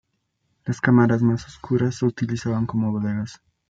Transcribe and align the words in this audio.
Las 0.65 0.81
cámaras 0.81 1.21
más 1.21 1.43
obscuras 1.45 1.93
se 1.97 2.07
utilizaban 2.07 2.65
como 2.65 2.91
bodegas. 2.91 3.39